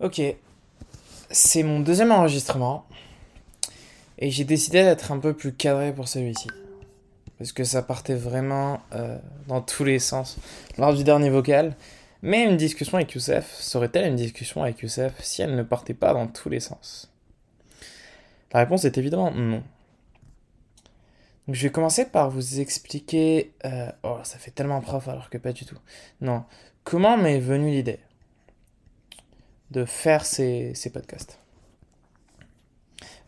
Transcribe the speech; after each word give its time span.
Ok, 0.00 0.22
c'est 1.30 1.62
mon 1.62 1.80
deuxième 1.80 2.10
enregistrement 2.10 2.86
et 4.16 4.30
j'ai 4.30 4.44
décidé 4.44 4.82
d'être 4.82 5.12
un 5.12 5.18
peu 5.18 5.34
plus 5.34 5.52
cadré 5.52 5.92
pour 5.92 6.08
celui-ci. 6.08 6.48
Parce 7.36 7.52
que 7.52 7.64
ça 7.64 7.82
partait 7.82 8.14
vraiment 8.14 8.80
euh, 8.94 9.18
dans 9.46 9.60
tous 9.60 9.84
les 9.84 9.98
sens 9.98 10.38
lors 10.78 10.94
du 10.94 11.04
dernier 11.04 11.28
vocal. 11.28 11.76
Mais 12.22 12.44
une 12.44 12.56
discussion 12.56 12.96
avec 12.96 13.12
Youssef 13.12 13.54
serait-elle 13.60 14.06
une 14.06 14.16
discussion 14.16 14.62
avec 14.62 14.80
Youssef 14.80 15.12
si 15.20 15.42
elle 15.42 15.54
ne 15.54 15.62
partait 15.62 15.92
pas 15.92 16.14
dans 16.14 16.28
tous 16.28 16.48
les 16.48 16.60
sens? 16.60 17.12
La 18.54 18.60
réponse 18.60 18.86
est 18.86 18.96
évidemment 18.96 19.30
non. 19.32 19.62
Donc 21.46 21.56
je 21.56 21.62
vais 21.62 21.70
commencer 21.70 22.06
par 22.06 22.30
vous 22.30 22.60
expliquer... 22.60 23.52
Euh, 23.66 23.92
oh, 24.02 24.16
ça 24.22 24.38
fait 24.38 24.50
tellement 24.50 24.80
prof 24.80 25.08
alors 25.08 25.28
que 25.28 25.36
pas 25.36 25.52
du 25.52 25.66
tout. 25.66 25.78
Non. 26.22 26.44
Comment 26.84 27.18
m'est 27.18 27.38
venue 27.38 27.70
l'idée? 27.70 27.98
De 29.70 29.84
faire 29.84 30.24
ces, 30.24 30.74
podcasts. 30.92 31.38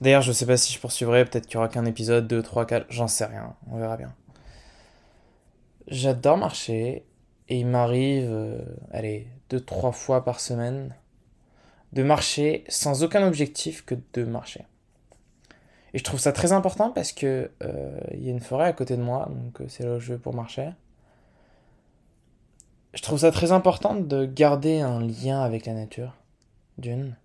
D'ailleurs, 0.00 0.22
je 0.22 0.32
sais 0.32 0.46
pas 0.46 0.56
si 0.56 0.72
je 0.72 0.80
poursuivrai, 0.80 1.24
peut-être 1.24 1.46
qu'il 1.46 1.54
y 1.54 1.56
aura 1.58 1.68
qu'un 1.68 1.84
épisode, 1.84 2.26
2, 2.26 2.42
3, 2.42 2.66
4, 2.66 2.86
j'en 2.88 3.06
sais 3.06 3.24
rien, 3.24 3.54
on 3.70 3.78
verra 3.78 3.96
bien. 3.96 4.12
J'adore 5.86 6.36
marcher 6.36 7.04
et 7.48 7.60
il 7.60 7.66
m'arrive, 7.66 8.28
euh, 8.30 8.58
allez, 8.90 9.28
2-3 9.50 9.92
fois 9.92 10.24
par 10.24 10.40
semaine, 10.40 10.94
de 11.92 12.02
marcher 12.02 12.64
sans 12.68 13.04
aucun 13.04 13.26
objectif 13.26 13.84
que 13.84 13.94
de 14.14 14.24
marcher. 14.24 14.64
Et 15.94 15.98
je 15.98 16.04
trouve 16.04 16.20
ça 16.20 16.32
très 16.32 16.52
important 16.52 16.90
parce 16.90 17.12
que 17.12 17.50
euh, 17.62 18.00
il 18.14 18.24
y 18.24 18.28
a 18.28 18.32
une 18.32 18.40
forêt 18.40 18.66
à 18.66 18.72
côté 18.72 18.96
de 18.96 19.02
moi, 19.02 19.28
donc 19.30 19.60
euh, 19.60 19.66
c'est 19.68 19.84
là 19.84 19.96
où 19.96 20.00
je 20.00 20.14
vais 20.14 20.18
pour 20.18 20.34
marcher. 20.34 20.70
Je 22.94 23.02
trouve 23.02 23.18
ça 23.18 23.30
très 23.30 23.52
important 23.52 23.94
de 23.94 24.24
garder 24.24 24.80
un 24.80 25.00
lien 25.00 25.42
avec 25.42 25.66
la 25.66 25.74
nature 25.74 26.14
d'une. 26.78 27.16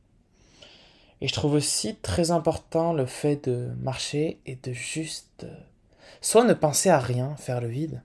Et 1.22 1.28
je 1.28 1.34
trouve 1.34 1.54
aussi 1.54 1.96
très 1.96 2.32
important 2.32 2.94
le 2.94 3.06
fait 3.06 3.50
de 3.50 3.70
marcher 3.82 4.40
et 4.46 4.56
de 4.56 4.72
juste 4.72 5.46
euh, 5.46 5.56
soit 6.22 6.44
ne 6.44 6.54
penser 6.54 6.90
à 6.90 7.00
rien, 7.00 7.36
faire 7.38 7.60
le 7.60 7.68
vide, 7.68 8.04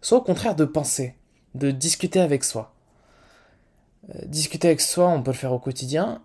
soit 0.00 0.18
au 0.18 0.22
contraire 0.22 0.54
de 0.54 0.64
penser, 0.64 1.16
de 1.54 1.70
discuter 1.70 2.20
avec 2.20 2.44
soi. 2.44 2.72
Euh, 4.14 4.24
discuter 4.26 4.68
avec 4.68 4.80
soi, 4.80 5.08
on 5.08 5.22
peut 5.22 5.32
le 5.32 5.36
faire 5.36 5.52
au 5.52 5.58
quotidien, 5.58 6.22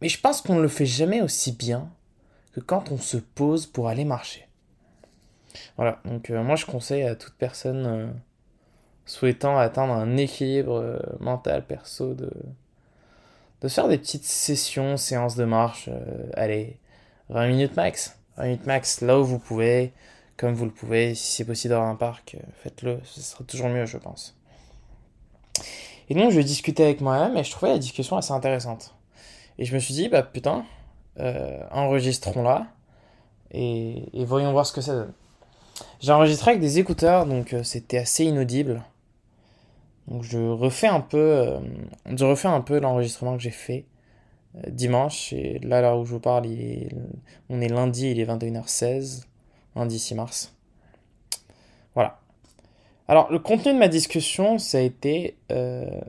mais 0.00 0.08
je 0.08 0.20
pense 0.20 0.40
qu'on 0.40 0.54
ne 0.54 0.62
le 0.62 0.68
fait 0.68 0.86
jamais 0.86 1.20
aussi 1.20 1.52
bien 1.52 1.90
que 2.52 2.60
quand 2.60 2.90
on 2.90 2.98
se 2.98 3.18
pose 3.18 3.66
pour 3.66 3.88
aller 3.88 4.04
marcher. 4.04 4.48
Voilà, 5.76 6.00
donc 6.06 6.30
euh, 6.30 6.42
moi 6.42 6.56
je 6.56 6.64
conseille 6.64 7.02
à 7.02 7.14
toute 7.14 7.34
personne 7.34 8.14
souhaitant 9.04 9.58
atteindre 9.58 9.92
un 9.92 10.16
équilibre 10.16 11.02
mental 11.20 11.66
perso 11.66 12.14
de, 12.14 12.30
de 13.62 13.68
faire 13.68 13.88
des 13.88 13.98
petites 13.98 14.24
sessions, 14.24 14.96
séances 14.96 15.36
de 15.36 15.44
marche, 15.44 15.88
euh, 15.88 16.30
allez, 16.34 16.78
20 17.28 17.46
minutes 17.46 17.76
max. 17.76 18.18
20 18.36 18.44
minutes 18.44 18.66
max, 18.66 19.00
là 19.00 19.20
où 19.20 19.24
vous 19.24 19.38
pouvez, 19.38 19.92
comme 20.36 20.52
vous 20.52 20.64
le 20.64 20.72
pouvez, 20.72 21.14
si 21.14 21.36
c'est 21.36 21.44
possible 21.44 21.74
dans 21.74 21.82
un 21.84 21.94
parc, 21.94 22.34
euh, 22.34 22.44
faites-le, 22.62 23.00
ce 23.04 23.20
sera 23.20 23.44
toujours 23.44 23.68
mieux, 23.68 23.86
je 23.86 23.98
pense. 23.98 24.36
Et 26.08 26.14
donc, 26.14 26.32
je 26.32 26.40
discutais 26.40 26.82
avec 26.82 27.00
moi-même 27.00 27.36
et 27.36 27.44
je 27.44 27.50
trouvais 27.52 27.72
la 27.72 27.78
discussion 27.78 28.16
assez 28.16 28.32
intéressante. 28.32 28.94
Et 29.58 29.64
je 29.64 29.74
me 29.74 29.78
suis 29.78 29.94
dit, 29.94 30.08
bah 30.08 30.22
putain, 30.22 30.64
euh, 31.20 31.62
enregistrons-la 31.70 32.66
et, 33.52 34.08
et, 34.12 34.24
voyons 34.24 34.50
voir 34.50 34.66
ce 34.66 34.72
que 34.72 34.80
ça 34.80 34.94
donne. 34.94 35.12
J'ai 36.00 36.10
enregistré 36.10 36.52
avec 36.52 36.60
des 36.60 36.78
écouteurs, 36.78 37.26
donc 37.26 37.54
c'était 37.62 37.98
assez 37.98 38.24
inaudible. 38.24 38.82
Donc 40.08 40.22
je 40.22 40.38
refais 40.38 40.88
un 40.88 41.00
peu, 41.00 41.18
euh, 41.18 41.60
je 42.06 42.24
refais 42.24 42.48
un 42.48 42.60
peu 42.60 42.80
l'enregistrement 42.80 43.36
que 43.36 43.42
j'ai 43.42 43.50
fait 43.50 43.84
euh, 44.56 44.70
dimanche. 44.70 45.32
Et 45.32 45.58
là, 45.60 45.80
là 45.80 45.96
où 45.96 46.04
je 46.04 46.10
vous 46.12 46.20
parle, 46.20 46.46
on 47.48 47.60
est 47.60 47.68
lundi, 47.68 48.10
il 48.10 48.20
est 48.20 48.26
21h16, 48.26 49.24
lundi 49.76 49.98
6 49.98 50.14
mars. 50.14 50.54
Voilà. 51.94 52.18
Alors, 53.08 53.30
le 53.30 53.38
contenu 53.38 53.72
de 53.72 53.78
ma 53.78 53.88
discussion, 53.88 54.58
ça 54.58 54.78
a 54.78 54.80
été, 54.80 55.36
euh, 55.50 56.00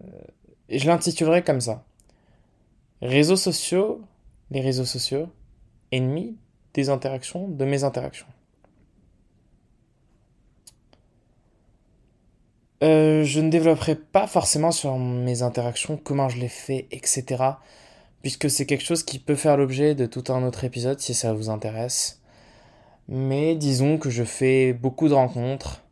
je 0.70 0.88
l'intitulerai 0.88 1.44
comme 1.44 1.62
ça. 1.62 1.84
Réseaux 3.02 3.36
sociaux, 3.36 4.02
les 4.52 4.62
réseaux 4.62 4.86
sociaux, 4.86 5.28
ennemis 5.92 6.38
des 6.74 6.90
interactions, 6.90 7.48
de 7.48 7.66
mes 7.66 7.84
interactions. 7.84 8.28
Euh, 12.84 13.24
je 13.24 13.40
ne 13.40 13.50
développerai 13.50 13.96
pas 13.96 14.28
forcément 14.28 14.74
sur 14.74 14.98
mes 14.98 15.42
interactions, 15.42 15.96
comment 15.96 16.28
je 16.28 16.38
les 16.38 16.50
fais, 16.50 16.88
etc. 16.92 17.44
Puisque 18.22 18.50
c'est 18.50 18.66
quelque 18.66 18.84
chose 18.84 19.04
qui 19.04 19.20
peut 19.20 19.36
faire 19.36 19.56
l'objet 19.56 19.96
de 19.96 20.06
tout 20.06 20.26
un 20.34 20.44
autre 20.44 20.66
épisode 20.66 21.00
si 21.00 21.14
ça 21.14 21.34
vous 21.34 21.50
intéresse. 21.50 22.22
Mais 23.08 23.56
disons 23.56 23.98
que 23.98 24.10
je 24.10 24.24
fais 24.24 24.74
beaucoup 24.74 25.08
de 25.08 25.14
rencontres 25.14 25.84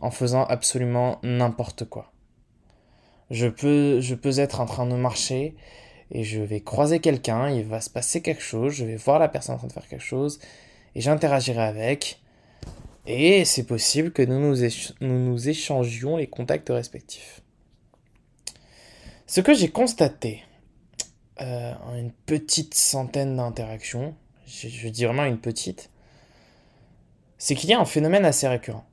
en 0.00 0.12
faisant 0.12 0.44
absolument 0.44 1.18
n'importe 1.24 1.84
quoi. 1.84 2.12
Je 3.30 3.48
peux, 3.48 4.00
je 4.00 4.14
peux 4.14 4.38
être 4.38 4.60
en 4.60 4.66
train 4.66 4.86
de 4.86 4.94
marcher 4.94 5.56
et 6.12 6.22
je 6.22 6.40
vais 6.40 6.60
croiser 6.60 7.00
quelqu'un, 7.00 7.50
il 7.50 7.64
va 7.64 7.80
se 7.80 7.90
passer 7.90 8.22
quelque 8.22 8.42
chose, 8.42 8.72
je 8.72 8.84
vais 8.84 8.96
voir 8.96 9.18
la 9.18 9.28
personne 9.28 9.56
en 9.56 9.58
train 9.58 9.66
de 9.66 9.72
faire 9.72 9.88
quelque 9.88 10.04
chose 10.04 10.38
et 10.94 11.00
j'interagirai 11.00 11.62
avec 11.62 12.20
et 13.06 13.44
c'est 13.44 13.64
possible 13.64 14.12
que 14.12 14.22
nous 14.22 14.40
nous, 15.00 15.48
échangions 15.48 16.16
les 16.16 16.26
contacts 16.26 16.68
respectifs. 16.68 17.42
Ce 19.26 19.40
que 19.40 19.54
j'ai 19.54 19.70
constaté 19.70 20.42
euh, 21.40 21.72
en 21.84 21.94
une 21.96 22.12
petite 22.12 22.74
centaine 22.74 23.36
d'interactions, 23.36 24.14
je, 24.46 24.68
je 24.68 24.88
dis 24.88 25.04
vraiment 25.04 25.24
une 25.24 25.38
petite, 25.38 25.90
c'est 27.38 27.54
qu'il 27.54 27.70
y 27.70 27.74
a 27.74 27.80
un 27.80 27.84
phénomène 27.84 28.24
assez 28.24 28.48
récurrent. 28.48 28.86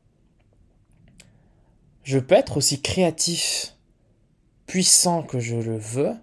Je 2.03 2.19
peux 2.19 2.35
être 2.35 2.57
aussi 2.57 2.81
créatif, 2.81 3.75
puissant 4.66 5.23
que 5.23 5.40
je 5.40 5.56
le 5.56 5.78
veux, 5.78 6.13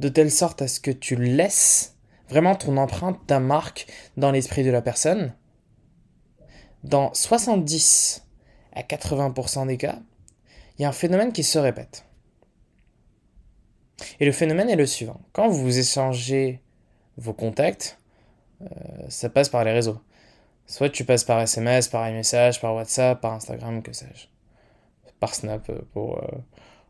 de 0.00 0.08
telle 0.08 0.30
sorte 0.30 0.62
à 0.62 0.68
ce 0.68 0.80
que 0.80 0.90
tu 0.90 1.16
laisses 1.16 1.96
vraiment 2.28 2.54
ton 2.54 2.76
empreinte, 2.76 3.18
ta 3.26 3.40
marque 3.40 3.86
dans 4.16 4.30
l'esprit 4.30 4.64
de 4.64 4.70
la 4.70 4.82
personne, 4.82 5.34
dans 6.84 7.12
70 7.14 8.24
à 8.72 8.82
80% 8.82 9.66
des 9.66 9.78
cas, 9.78 9.98
il 10.78 10.82
y 10.82 10.84
a 10.84 10.88
un 10.88 10.92
phénomène 10.92 11.32
qui 11.32 11.42
se 11.42 11.58
répète. 11.58 12.04
Et 14.20 14.26
le 14.26 14.32
phénomène 14.32 14.68
est 14.68 14.76
le 14.76 14.86
suivant. 14.86 15.20
Quand 15.32 15.48
vous 15.48 15.78
échangez 15.78 16.60
vos 17.16 17.32
contacts, 17.32 17.98
euh, 18.62 18.66
ça 19.08 19.30
passe 19.30 19.48
par 19.48 19.64
les 19.64 19.72
réseaux. 19.72 19.98
Soit 20.66 20.90
tu 20.90 21.04
passes 21.04 21.24
par 21.24 21.40
SMS, 21.40 21.88
par 21.88 22.08
iMessage, 22.08 22.60
par 22.60 22.74
WhatsApp, 22.74 23.20
par 23.20 23.32
Instagram, 23.32 23.82
que 23.82 23.92
sais-je. 23.92 24.26
Par 25.20 25.34
Snap, 25.34 25.68
euh, 25.70 25.80
pour 25.92 26.18
euh, 26.18 26.26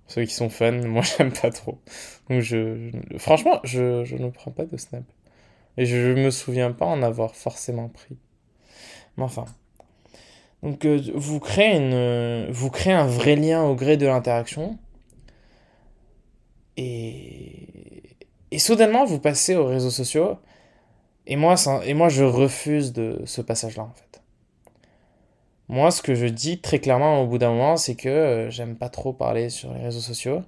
ceux 0.08 0.24
qui 0.24 0.34
sont 0.34 0.48
fans. 0.48 0.72
Moi, 0.86 1.02
j'aime 1.02 1.32
pas 1.32 1.50
trop. 1.50 1.78
Donc, 2.28 2.40
je, 2.40 2.90
franchement, 3.18 3.60
je, 3.62 4.04
je 4.04 4.16
ne 4.16 4.30
prends 4.30 4.50
pas 4.50 4.64
de 4.64 4.76
Snap. 4.76 5.04
Et 5.76 5.86
je 5.86 6.14
me 6.14 6.30
souviens 6.30 6.72
pas 6.72 6.86
en 6.86 7.02
avoir 7.02 7.36
forcément 7.36 7.88
pris. 7.88 8.16
Mais 9.16 9.24
enfin. 9.24 9.44
Donc 10.64 10.86
euh, 10.86 10.98
vous, 11.14 11.40
créez 11.40 11.76
une, 11.76 12.50
vous 12.50 12.70
créez 12.70 12.94
un 12.94 13.06
vrai 13.06 13.36
lien 13.36 13.62
au 13.64 13.74
gré 13.74 13.96
de 13.98 14.06
l'interaction. 14.06 14.78
Et, 16.78 18.16
et 18.50 18.58
soudainement, 18.58 19.04
vous 19.04 19.20
passez 19.20 19.54
aux 19.54 19.66
réseaux 19.66 19.90
sociaux. 19.90 20.38
Et 21.26 21.36
moi, 21.36 21.54
et 21.84 21.94
moi 21.94 22.08
je 22.08 22.24
refuse 22.24 22.92
de 22.92 23.20
ce 23.26 23.42
passage-là, 23.42 23.84
en 23.84 23.92
fait. 23.94 24.22
Moi, 25.68 25.90
ce 25.90 26.02
que 26.02 26.14
je 26.14 26.26
dis 26.26 26.60
très 26.60 26.78
clairement 26.78 27.22
au 27.22 27.26
bout 27.26 27.38
d'un 27.38 27.50
moment, 27.50 27.76
c'est 27.76 27.94
que 27.94 28.08
euh, 28.08 28.50
j'aime 28.50 28.76
pas 28.76 28.88
trop 28.88 29.12
parler 29.12 29.50
sur 29.50 29.72
les 29.74 29.80
réseaux 29.82 30.00
sociaux. 30.00 30.42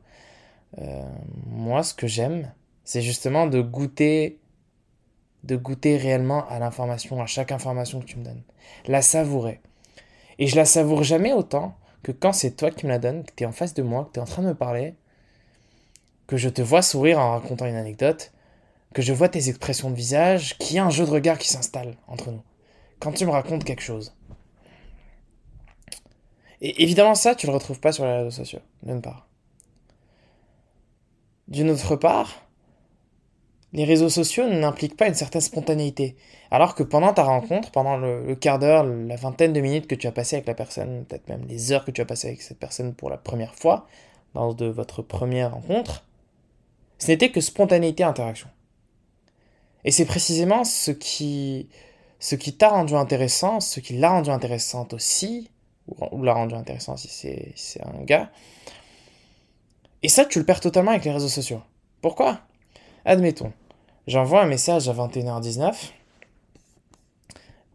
Euh, 0.78 1.02
moi, 1.46 1.82
ce 1.82 1.94
que 1.94 2.06
j'aime, 2.06 2.52
c'est 2.84 3.02
justement 3.02 3.46
de 3.46 3.60
goûter, 3.60 4.38
de 5.44 5.56
goûter 5.56 5.96
réellement 5.96 6.46
à 6.48 6.58
l'information, 6.58 7.22
à 7.22 7.26
chaque 7.26 7.52
information 7.52 8.00
que 8.00 8.06
tu 8.06 8.18
me 8.18 8.24
donnes. 8.24 8.42
La 8.86 9.02
savourer. 9.02 9.60
Et 10.38 10.46
je 10.46 10.56
la 10.56 10.64
savoure 10.64 11.02
jamais 11.02 11.32
autant 11.32 11.76
que 12.02 12.12
quand 12.12 12.32
c'est 12.32 12.52
toi 12.52 12.70
qui 12.70 12.86
me 12.86 12.90
la 12.90 12.98
donnes, 12.98 13.24
que 13.24 13.32
tu 13.34 13.44
es 13.44 13.46
en 13.46 13.52
face 13.52 13.74
de 13.74 13.82
moi, 13.82 14.04
que 14.04 14.12
tu 14.12 14.18
es 14.18 14.22
en 14.22 14.26
train 14.26 14.42
de 14.42 14.48
me 14.48 14.54
parler, 14.54 14.94
que 16.26 16.36
je 16.36 16.48
te 16.48 16.62
vois 16.62 16.82
sourire 16.82 17.18
en 17.18 17.32
racontant 17.32 17.66
une 17.66 17.76
anecdote, 17.76 18.32
que 18.94 19.02
je 19.02 19.12
vois 19.12 19.28
tes 19.28 19.48
expressions 19.48 19.90
de 19.90 19.96
visage, 19.96 20.56
qu'il 20.58 20.76
y 20.76 20.78
a 20.78 20.84
un 20.84 20.90
jeu 20.90 21.04
de 21.04 21.10
regard 21.10 21.38
qui 21.38 21.48
s'installe 21.48 21.96
entre 22.06 22.30
nous. 22.30 22.42
Quand 23.00 23.12
tu 23.12 23.26
me 23.26 23.30
racontes 23.30 23.64
quelque 23.64 23.82
chose. 23.82 24.14
Et 26.60 26.82
évidemment, 26.82 27.14
ça, 27.14 27.34
tu 27.34 27.46
le 27.46 27.52
retrouves 27.52 27.80
pas 27.80 27.92
sur 27.92 28.04
les 28.04 28.16
réseaux 28.16 28.30
sociaux, 28.30 28.60
d'une 28.82 29.02
part. 29.02 29.28
D'une 31.48 31.70
autre 31.70 31.96
part, 31.96 32.45
les 33.76 33.84
réseaux 33.84 34.08
sociaux 34.08 34.48
n'impliquent 34.48 34.96
pas 34.96 35.06
une 35.06 35.14
certaine 35.14 35.42
spontanéité. 35.42 36.16
Alors 36.50 36.74
que 36.74 36.82
pendant 36.82 37.12
ta 37.12 37.24
rencontre, 37.24 37.70
pendant 37.70 37.98
le, 37.98 38.34
quart 38.34 38.58
d'heure, 38.58 38.84
la 38.84 39.16
vingtaine 39.16 39.52
de 39.52 39.60
minutes 39.60 39.86
que 39.86 39.94
tu 39.94 40.06
as 40.06 40.12
passé 40.12 40.36
avec 40.36 40.46
la 40.46 40.54
personne, 40.54 41.04
peut-être 41.04 41.28
même 41.28 41.44
les 41.46 41.72
heures 41.72 41.84
que 41.84 41.90
tu 41.90 42.00
as 42.00 42.06
passé 42.06 42.28
avec 42.28 42.40
cette 42.40 42.58
personne 42.58 42.94
pour 42.94 43.10
la 43.10 43.18
première 43.18 43.54
fois, 43.54 43.86
dans 44.32 44.54
de 44.54 44.64
votre 44.64 45.02
première 45.02 45.52
rencontre, 45.52 46.04
Ce 46.98 47.08
n'était 47.08 47.30
que 47.30 47.42
spontanéité 47.42 48.02
interaction. 48.02 48.48
Et 49.84 49.90
c'est 49.90 50.06
précisément 50.06 50.64
ce 50.64 50.90
qui, 50.90 51.68
t'a 52.58 52.70
rendu 52.70 52.94
intéressant, 52.94 53.60
ce 53.60 53.80
qui 53.80 53.98
l'a 53.98 54.08
rendu 54.08 54.30
intéressante 54.30 54.94
aussi, 54.94 55.50
ou, 55.86 56.22
l'a 56.22 56.32
rendu 56.32 56.54
intéressant 56.54 56.96
si 56.96 57.08
c'est 57.54 57.84
un 57.84 58.02
gars. 58.04 58.30
Et 60.02 60.08
ça, 60.08 60.24
tu 60.24 60.38
le 60.38 60.46
perds 60.46 60.60
totalement 60.60 60.92
avec 60.92 61.04
les 61.04 61.12
réseaux 61.12 61.28
sociaux. 61.28 61.60
Pourquoi? 62.00 62.40
Admettons, 63.04 63.52
j'envoie 64.06 64.42
un 64.42 64.46
message 64.46 64.88
à 64.88 64.92
21h19, 64.92 65.92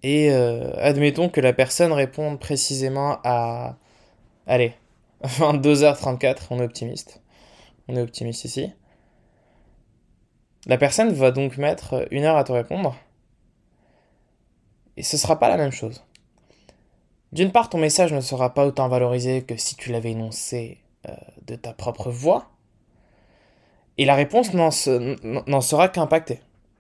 et 0.03 0.31
euh, 0.31 0.71
admettons 0.77 1.29
que 1.29 1.41
la 1.41 1.53
personne 1.53 1.91
réponde 1.91 2.39
précisément 2.39 3.19
à... 3.23 3.77
Allez, 4.47 4.73
22h34, 5.23 6.47
on 6.49 6.59
est 6.59 6.63
optimiste. 6.63 7.21
On 7.87 7.95
est 7.95 8.01
optimiste 8.01 8.45
ici. 8.45 8.71
La 10.65 10.77
personne 10.77 11.11
va 11.11 11.31
donc 11.31 11.57
mettre 11.57 12.07
une 12.11 12.23
heure 12.23 12.37
à 12.37 12.43
te 12.43 12.51
répondre. 12.51 12.95
Et 14.97 15.03
ce 15.03 15.17
sera 15.17 15.39
pas 15.39 15.49
la 15.49 15.57
même 15.57 15.71
chose. 15.71 16.03
D'une 17.31 17.51
part, 17.51 17.69
ton 17.69 17.77
message 17.77 18.11
ne 18.13 18.21
sera 18.21 18.53
pas 18.53 18.65
autant 18.65 18.87
valorisé 18.89 19.43
que 19.43 19.55
si 19.55 19.75
tu 19.75 19.91
l'avais 19.91 20.11
énoncé 20.11 20.79
euh, 21.07 21.15
de 21.47 21.55
ta 21.55 21.73
propre 21.73 22.09
voix. 22.09 22.50
Et 23.97 24.05
la 24.05 24.15
réponse 24.15 24.53
n'en 24.53 24.71
sera 25.61 25.89
qu'impactée, 25.89 26.39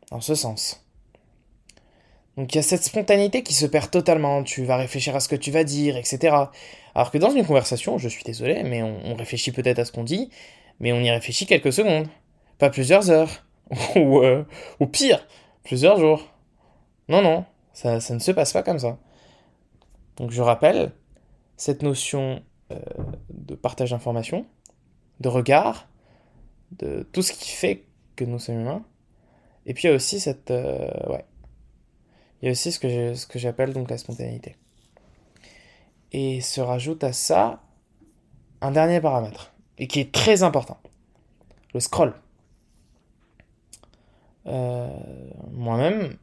dans 0.09 0.21
ce 0.21 0.35
sens. 0.35 0.85
Donc 2.37 2.53
il 2.53 2.55
y 2.55 2.59
a 2.59 2.63
cette 2.63 2.83
spontanéité 2.83 3.43
qui 3.43 3.53
se 3.53 3.65
perd 3.65 3.91
totalement, 3.91 4.43
tu 4.43 4.63
vas 4.63 4.77
réfléchir 4.77 5.15
à 5.15 5.19
ce 5.19 5.27
que 5.27 5.35
tu 5.35 5.51
vas 5.51 5.63
dire, 5.63 5.97
etc. 5.97 6.35
Alors 6.95 7.11
que 7.11 7.17
dans 7.17 7.29
une 7.29 7.45
conversation, 7.45 7.97
je 7.97 8.07
suis 8.07 8.23
désolé, 8.23 8.63
mais 8.63 8.81
on, 8.81 9.15
réfléchit 9.15 9.51
peut-être 9.51 9.79
à 9.79 9.85
ce 9.85 9.91
qu'on 9.91 10.03
dit, 10.03 10.29
mais 10.79 10.93
on 10.93 10.99
y 10.99 11.11
réfléchit 11.11 11.45
quelques 11.45 11.73
secondes, 11.73 12.07
pas 12.57 12.69
plusieurs 12.69 13.09
heures, 13.09 13.45
ou, 13.95 14.19
euh, 14.19 14.43
ou 14.79 14.87
pire, 14.87 15.27
plusieurs 15.63 15.99
jours. 15.99 16.27
Non, 17.09 17.21
non, 17.21 17.45
ça, 17.73 17.99
ça, 17.99 18.13
ne 18.13 18.19
se 18.19 18.31
passe 18.31 18.53
pas 18.53 18.63
comme 18.63 18.79
ça. 18.79 18.97
Donc 20.17 20.31
je 20.31 20.41
rappelle, 20.41 20.93
cette 21.57 21.83
notion 21.83 22.41
euh, 22.71 22.79
de 23.29 23.55
partage 23.55 23.91
d'informations, 23.91 24.45
de 25.19 25.27
regard, 25.27 25.87
de 26.71 27.07
tout 27.11 27.21
ce 27.21 27.33
qui 27.33 27.51
fait 27.51 27.83
que 28.15 28.25
nous 28.25 28.39
sommes 28.39 28.61
humains. 28.61 28.83
Et 29.65 29.73
puis 29.73 29.83
il 29.83 29.91
y 29.91 29.93
a 29.93 29.95
aussi 29.95 30.19
cette... 30.19 30.51
Euh, 30.51 30.89
ouais. 31.09 31.25
Il 32.41 32.45
y 32.45 32.49
a 32.49 32.51
aussi 32.51 32.71
ce 32.71 32.79
que, 32.79 33.39
j'appelle 33.39 33.73
donc 33.73 33.89
la 33.89 33.97
spontanéité. 33.97 34.55
Et 36.11 36.41
se 36.41 36.59
rajoute 36.59 37.03
à 37.03 37.13
ça 37.13 37.61
un 38.61 38.71
dernier 38.71 38.99
paramètre, 38.99 39.53
et 39.77 39.87
qui 39.87 39.99
est 39.99 40.11
très 40.11 40.43
important. 40.43 40.77
Le 41.73 41.79
scroll. 41.79 42.13
Euh, 44.47 44.89
moi-même, 45.51 46.17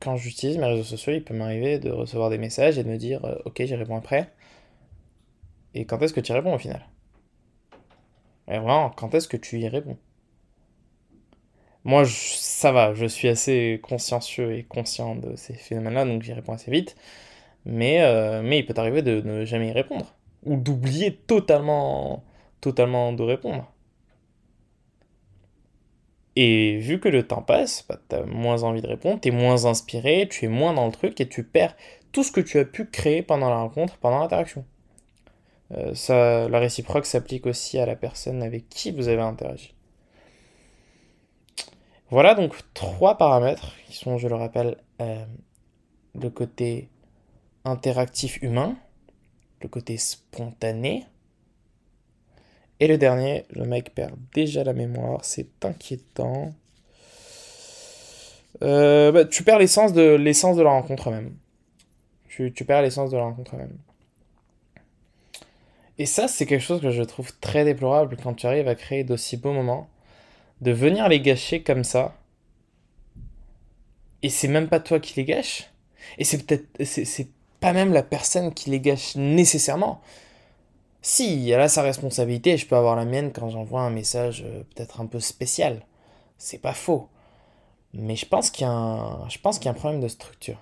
quand 0.00 0.16
j'utilise 0.16 0.58
mes 0.58 0.66
réseaux 0.66 0.84
sociaux, 0.84 1.12
il 1.14 1.24
peut 1.24 1.34
m'arriver 1.34 1.78
de 1.78 1.90
recevoir 1.90 2.30
des 2.30 2.38
messages 2.38 2.78
et 2.78 2.84
de 2.84 2.88
me 2.88 2.96
dire 2.96 3.24
euh, 3.24 3.36
Ok, 3.44 3.62
j'y 3.64 3.74
réponds 3.74 3.96
après. 3.96 4.32
Et 5.74 5.84
quand 5.84 6.00
est-ce 6.02 6.12
que 6.12 6.20
tu 6.20 6.32
réponds 6.32 6.54
au 6.54 6.58
final? 6.58 6.86
Et 8.48 8.58
vraiment, 8.58 8.90
quand 8.90 9.14
est-ce 9.14 9.28
que 9.28 9.36
tu 9.36 9.58
y 9.60 9.68
réponds? 9.68 9.98
Moi, 11.84 12.04
ça 12.06 12.72
va, 12.72 12.94
je 12.94 13.06
suis 13.06 13.28
assez 13.28 13.80
consciencieux 13.82 14.52
et 14.56 14.64
conscient 14.64 15.14
de 15.16 15.36
ces 15.36 15.54
phénomènes-là, 15.54 16.04
donc 16.04 16.22
j'y 16.22 16.32
réponds 16.32 16.52
assez 16.54 16.70
vite. 16.70 16.96
Mais, 17.66 18.02
euh, 18.02 18.42
il 18.52 18.66
peut 18.66 18.74
arriver 18.76 19.02
de 19.02 19.20
ne 19.22 19.44
jamais 19.44 19.68
y 19.68 19.72
répondre. 19.72 20.14
Ou 20.44 20.56
d'oublier 20.56 21.14
totalement, 21.14 22.24
totalement 22.60 23.12
de 23.12 23.22
répondre. 23.22 23.72
Et 26.36 26.78
vu 26.78 27.00
que 27.00 27.08
le 27.08 27.26
temps 27.26 27.42
passe, 27.42 27.84
bah, 27.88 27.98
tu 28.08 28.16
as 28.16 28.24
moins 28.24 28.62
envie 28.62 28.80
de 28.80 28.86
répondre, 28.86 29.20
tu 29.20 29.28
es 29.28 29.30
moins 29.32 29.66
inspiré, 29.66 30.28
tu 30.30 30.44
es 30.46 30.48
moins 30.48 30.72
dans 30.72 30.86
le 30.86 30.92
truc 30.92 31.20
et 31.20 31.28
tu 31.28 31.44
perds 31.44 31.76
tout 32.12 32.22
ce 32.22 32.32
que 32.32 32.40
tu 32.40 32.58
as 32.58 32.64
pu 32.64 32.86
créer 32.86 33.22
pendant 33.22 33.50
la 33.50 33.56
rencontre, 33.56 33.98
pendant 33.98 34.20
l'interaction. 34.20 34.64
Euh, 35.72 35.94
ça, 35.94 36.48
la 36.48 36.58
réciproque 36.58 37.06
s'applique 37.06 37.46
aussi 37.46 37.78
à 37.78 37.86
la 37.86 37.96
personne 37.96 38.42
avec 38.42 38.68
qui 38.68 38.90
vous 38.90 39.08
avez 39.08 39.20
interagi. 39.20 39.74
Voilà 42.10 42.34
donc 42.34 42.54
trois 42.72 43.18
paramètres 43.18 43.74
qui 43.86 43.96
sont, 43.96 44.16
je 44.16 44.28
le 44.28 44.34
rappelle, 44.34 44.78
euh, 45.02 45.24
le 46.14 46.30
côté 46.30 46.88
interactif 47.64 48.40
humain, 48.42 48.76
le 49.60 49.68
côté 49.68 49.98
spontané, 49.98 51.04
et 52.80 52.86
le 52.86 52.96
dernier, 52.96 53.44
le 53.50 53.64
mec 53.64 53.94
perd 53.94 54.14
déjà 54.32 54.62
la 54.64 54.72
mémoire, 54.72 55.24
c'est 55.24 55.64
inquiétant. 55.64 56.54
Euh, 58.62 59.12
bah, 59.12 59.24
tu 59.24 59.42
perds 59.42 59.58
l'essence 59.58 59.92
de 59.92 60.14
l'essence 60.14 60.56
de 60.56 60.62
la 60.62 60.70
rencontre 60.70 61.10
même. 61.10 61.36
Tu, 62.28 62.52
tu 62.52 62.64
perds 62.64 62.82
l'essence 62.82 63.10
de 63.10 63.16
la 63.16 63.24
rencontre 63.24 63.56
même. 63.56 63.76
Et 65.98 66.06
ça, 66.06 66.28
c'est 66.28 66.46
quelque 66.46 66.62
chose 66.62 66.80
que 66.80 66.90
je 66.90 67.02
trouve 67.02 67.32
très 67.40 67.64
déplorable 67.64 68.16
quand 68.22 68.34
tu 68.34 68.46
arrives 68.46 68.68
à 68.68 68.76
créer 68.76 69.02
d'aussi 69.04 69.36
beaux 69.36 69.52
moments, 69.52 69.88
de 70.60 70.70
venir 70.70 71.08
les 71.08 71.20
gâcher 71.20 71.62
comme 71.62 71.84
ça. 71.84 72.14
Et 74.22 74.28
c'est 74.28 74.48
même 74.48 74.68
pas 74.68 74.80
toi 74.80 75.00
qui 75.00 75.14
les 75.16 75.24
gâches. 75.24 75.70
Et 76.18 76.24
c'est 76.24 76.44
peut-être, 76.44 76.84
c'est 76.84 77.28
pas 77.60 77.72
même 77.72 77.92
la 77.92 78.04
personne 78.04 78.54
qui 78.54 78.70
les 78.70 78.80
gâche 78.80 79.16
nécessairement. 79.16 80.00
Si, 81.02 81.50
elle 81.50 81.60
a 81.60 81.68
sa 81.68 81.82
responsabilité, 81.82 82.56
je 82.56 82.66
peux 82.66 82.76
avoir 82.76 82.96
la 82.96 83.04
mienne 83.04 83.32
quand 83.32 83.50
j'envoie 83.50 83.82
un 83.82 83.90
message 83.90 84.44
euh, 84.46 84.62
peut-être 84.74 85.00
un 85.00 85.06
peu 85.06 85.20
spécial. 85.20 85.84
C'est 86.38 86.58
pas 86.58 86.74
faux. 86.74 87.08
Mais 87.92 88.16
je 88.16 88.26
pense 88.26 88.50
qu'il 88.50 88.66
y, 88.66 88.70
je 88.70 89.38
pense 89.38 89.58
qu'il 89.58 89.66
y 89.66 89.68
a 89.68 89.72
un 89.72 89.74
problème 89.74 90.00
de 90.00 90.08
structure. 90.08 90.60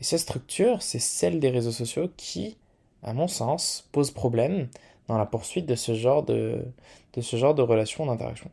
Et 0.00 0.04
cette 0.04 0.20
structure, 0.20 0.82
c'est 0.82 0.98
celle 0.98 1.40
des 1.40 1.50
réseaux 1.50 1.72
sociaux 1.72 2.10
qui, 2.16 2.56
à 3.04 3.12
mon 3.12 3.28
sens, 3.28 3.88
pose 3.92 4.10
problème 4.10 4.68
dans 5.08 5.18
la 5.18 5.26
poursuite 5.26 5.66
de 5.66 5.74
ce 5.74 5.94
genre 5.94 6.22
de, 6.22 6.64
de 7.12 7.20
ce 7.20 7.36
genre 7.36 7.54
de 7.54 7.62
relation 7.62 8.06
d'interaction. 8.06 8.50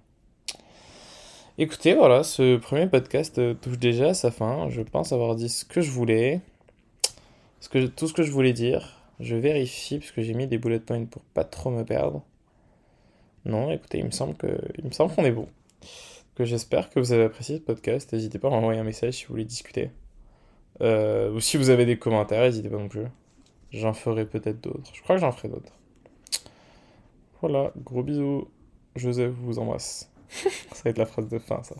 Écoutez, 1.57 1.93
voilà, 1.93 2.23
ce 2.23 2.57
premier 2.57 2.87
podcast 2.87 3.37
euh, 3.37 3.53
touche 3.53 3.77
déjà 3.77 4.09
à 4.09 4.13
sa 4.13 4.31
fin. 4.31 4.69
Je 4.69 4.81
pense 4.81 5.11
avoir 5.11 5.35
dit 5.35 5.49
ce 5.49 5.65
que 5.65 5.81
je 5.81 5.91
voulais, 5.91 6.41
ce 7.59 7.69
que, 7.69 7.85
tout 7.85 8.07
ce 8.07 8.13
que 8.13 8.23
je 8.23 8.31
voulais 8.31 8.53
dire. 8.53 8.97
Je 9.19 9.35
vérifie 9.35 9.99
parce 9.99 10.11
que 10.11 10.21
j'ai 10.21 10.33
mis 10.33 10.47
des 10.47 10.57
bullet 10.57 10.79
points 10.79 11.05
pour 11.05 11.21
pas 11.33 11.43
trop 11.43 11.69
me 11.69 11.83
perdre. 11.83 12.23
Non, 13.45 13.71
écoutez, 13.71 13.99
il 13.99 14.05
me 14.05 14.11
semble 14.11 14.35
que, 14.35 14.47
il 14.77 14.85
me 14.85 14.91
semble 14.91 15.13
qu'on 15.13 15.25
est 15.25 15.31
bon. 15.31 15.47
Que 16.35 16.45
j'espère 16.45 16.89
que 16.89 16.99
vous 16.99 17.11
avez 17.13 17.25
apprécié 17.25 17.57
ce 17.57 17.61
podcast. 17.61 18.11
N'hésitez 18.13 18.39
pas 18.39 18.47
à 18.47 18.51
m'envoyer 18.51 18.79
un 18.79 18.83
message 18.83 19.13
si 19.15 19.25
vous 19.25 19.33
voulez 19.33 19.45
discuter. 19.45 19.91
Euh, 20.81 21.31
ou 21.31 21.39
si 21.39 21.57
vous 21.57 21.69
avez 21.69 21.85
des 21.85 21.99
commentaires, 21.99 22.43
n'hésitez 22.43 22.69
pas 22.69 22.77
non 22.77 22.87
plus. 22.87 23.05
J'en 23.71 23.93
ferai 23.93 24.25
peut-être 24.25 24.61
d'autres. 24.61 24.91
Je 24.93 25.01
crois 25.01 25.15
que 25.15 25.21
j'en 25.21 25.31
ferai 25.31 25.49
d'autres. 25.49 25.73
Voilà, 27.41 27.71
gros 27.77 28.03
bisous. 28.03 28.47
Joseph 28.95 29.31
vous 29.31 29.59
embrasse. 29.59 30.11
ça 30.29 30.83
va 30.83 30.89
être 30.89 30.97
la 30.97 31.05
phrase 31.05 31.29
de 31.29 31.39
fin, 31.39 31.63
ça. 31.63 31.75